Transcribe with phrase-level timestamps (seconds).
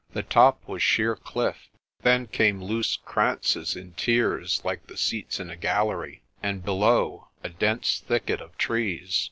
[0.13, 1.69] The top was sheer cliff;
[2.01, 7.49] then came loose kranzes in tiers, like the seats in a gallery, and, below, a
[7.49, 9.19] dense thicket of trees.